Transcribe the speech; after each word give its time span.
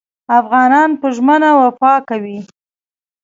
افغانان 0.39 0.89
په 1.01 1.07
ژمنه 1.15 1.49
وفا 1.61 1.93
کوي. 2.09 2.39